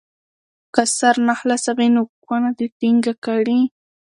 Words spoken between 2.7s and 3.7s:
ټینګه کړي.